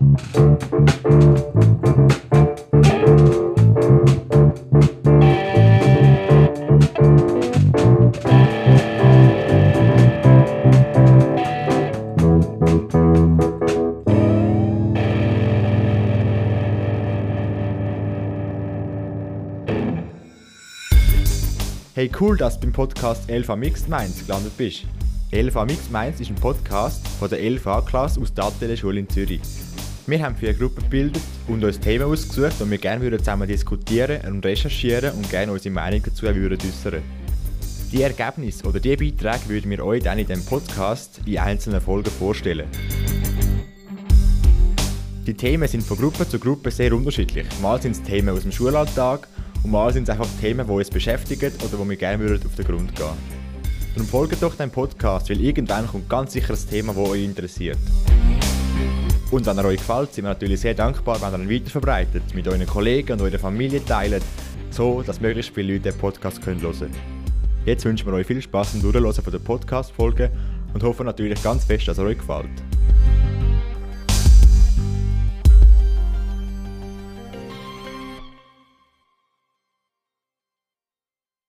Hey, 0.00 0.08
cool, 22.18 22.38
dass 22.38 22.58
du 22.58 22.60
beim 22.60 22.72
Podcast 22.72 23.28
Elfa 23.28 23.54
Mixed 23.54 23.90
Minds 23.90 24.26
gelandet 24.26 24.56
bist. 24.56 24.86
Elfa 25.30 25.66
Mixed 25.66 25.92
Minds 25.92 26.20
ist 26.20 26.30
ein 26.30 26.36
Podcast 26.36 27.06
von 27.06 27.28
der 27.28 27.40
Elfa-Klasse 27.40 28.18
aus 28.18 28.32
der 28.32 28.44
Atelier-Schule 28.44 29.00
in 29.00 29.08
Zürich. 29.10 29.42
Wir 30.10 30.24
haben 30.24 30.34
vier 30.34 30.54
Gruppen 30.54 30.82
gebildet 30.82 31.22
und 31.46 31.62
uns 31.62 31.78
Themen 31.78 32.04
ausgesucht, 32.04 32.54
die 32.58 32.68
wir 32.68 32.78
gerne 32.78 33.00
würden 33.00 33.20
zusammen 33.20 33.46
diskutieren 33.46 34.20
und 34.26 34.44
recherchieren 34.44 35.12
und 35.12 35.30
gerne 35.30 35.52
unsere 35.52 35.72
Meinung 35.72 36.02
dazu 36.02 36.26
würden. 36.26 36.58
Die 37.92 38.02
Ergebnisse 38.02 38.66
oder 38.66 38.80
die 38.80 38.96
Beiträge 38.96 39.48
würden 39.48 39.70
wir 39.70 39.84
euch 39.84 40.02
dann 40.02 40.18
in 40.18 40.26
diesem 40.26 40.44
Podcast 40.44 41.20
in 41.26 41.38
einzelnen 41.38 41.80
Folgen 41.80 42.10
vorstellen. 42.10 42.66
Die 45.28 45.34
Themen 45.34 45.68
sind 45.68 45.84
von 45.84 45.96
Gruppe 45.96 46.28
zu 46.28 46.40
Gruppe 46.40 46.72
sehr 46.72 46.92
unterschiedlich. 46.92 47.46
Mal 47.62 47.80
sind 47.80 47.92
es 47.92 48.02
Themen 48.02 48.30
aus 48.30 48.42
dem 48.42 48.50
Schulalltag 48.50 49.28
und 49.62 49.70
mal 49.70 49.92
sind 49.92 50.08
es 50.08 50.10
einfach 50.10 50.26
Themen, 50.40 50.66
die 50.66 50.72
uns 50.72 50.90
beschäftigen 50.90 51.52
oder 51.64 51.78
wo 51.78 51.88
wir 51.88 51.96
gerne 51.96 52.18
würden 52.18 52.44
auf 52.44 52.56
den 52.56 52.64
Grund 52.64 52.96
gehen 52.96 53.14
Darum 53.94 54.08
folgt 54.08 54.42
doch 54.42 54.56
dem 54.56 54.72
Podcast, 54.72 55.30
weil 55.30 55.40
irgendwann 55.40 55.86
kommt 55.86 56.08
ganz 56.08 56.32
sicher 56.32 56.54
ein 56.54 56.68
Thema, 56.68 56.94
das 56.94 57.08
euch 57.10 57.22
interessiert. 57.22 57.78
Und 59.30 59.46
wenn 59.46 59.58
er 59.58 59.64
euch 59.64 59.78
gefällt, 59.78 60.12
sind 60.12 60.24
wir 60.24 60.30
natürlich 60.30 60.60
sehr 60.60 60.74
dankbar, 60.74 61.20
wenn 61.22 61.32
ihr 61.42 61.50
ihn 61.50 61.62
weiterverbreitet, 61.62 62.34
mit 62.34 62.48
euren 62.48 62.66
Kollegen 62.66 63.12
und 63.12 63.22
eurer 63.22 63.38
Familie 63.38 63.84
teilt, 63.84 64.22
so 64.70 65.02
dass 65.02 65.20
möglichst 65.20 65.54
viele 65.54 65.74
Leute 65.74 65.90
den 65.90 65.98
Podcast 65.98 66.44
hören 66.44 66.60
können. 66.60 66.94
Jetzt 67.64 67.84
wünschen 67.84 68.06
wir 68.06 68.14
euch 68.14 68.26
viel 68.26 68.42
Spaß 68.42 68.72
beim 68.72 68.82
Durchhören 68.82 69.30
der 69.30 69.38
Podcast-Folge 69.38 70.30
und 70.74 70.82
hoffen 70.82 71.06
natürlich 71.06 71.40
ganz 71.42 71.64
fest, 71.64 71.86
dass 71.86 71.98
er 71.98 72.06
euch 72.06 72.18
gefällt. 72.18 72.69